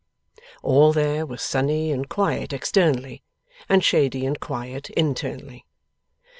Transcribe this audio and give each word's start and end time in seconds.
All 0.63 0.93
there 0.93 1.27
was 1.27 1.43
sunny 1.43 1.91
and 1.91 2.09
quiet 2.09 2.53
externally, 2.53 3.21
and 3.69 3.83
shady 3.83 4.25
and 4.25 4.39
quiet 4.39 4.89
internally. 4.89 5.63